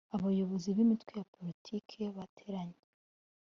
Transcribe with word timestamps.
abayobozi 0.15 0.67
b’imitwe 0.75 1.11
ya 1.19 1.25
politiki 1.35 1.97
bateranye 2.15 2.79